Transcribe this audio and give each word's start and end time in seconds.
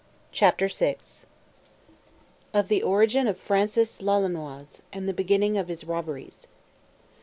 CHAPTER 0.31 0.67
VI 0.67 0.97
_Of 2.55 2.69
the 2.69 2.81
origin 2.81 3.27
of 3.27 3.37
Francis 3.39 4.01
Lolonois, 4.01 4.81
and 4.91 5.07
the 5.07 5.13
beginning 5.13 5.59
of 5.59 5.67
his 5.67 5.83
robberies. 5.83 6.47